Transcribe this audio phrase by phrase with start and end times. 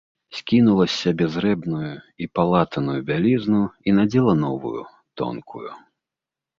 [0.37, 1.91] Скінула з сябе зрэбную
[2.27, 4.83] і палатаную бялізну і надзела новую,
[5.23, 5.67] тонкую.